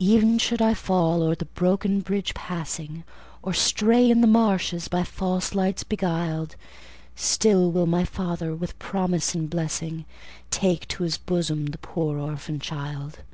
Ev'n 0.00 0.38
should 0.38 0.62
I 0.62 0.72
fall 0.72 1.20
o'er 1.20 1.34
the 1.34 1.46
broken 1.46 1.98
bridge 1.98 2.32
passing, 2.32 3.02
Or 3.42 3.52
stray 3.52 4.08
in 4.08 4.20
the 4.20 4.28
marshes, 4.28 4.86
by 4.86 5.02
false 5.02 5.52
lights 5.52 5.82
beguiled, 5.82 6.54
Still 7.16 7.72
will 7.72 7.86
my 7.86 8.04
Father, 8.04 8.54
with 8.54 8.78
promise 8.78 9.34
and 9.34 9.50
blessing, 9.50 10.04
Take 10.52 10.86
to 10.94 11.02
His 11.02 11.18
bosom 11.18 11.66
the 11.66 11.78
poor 11.78 12.20
orphan 12.20 12.60
child. 12.60 13.24